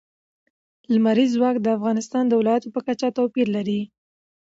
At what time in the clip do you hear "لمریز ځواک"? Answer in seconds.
0.93-1.55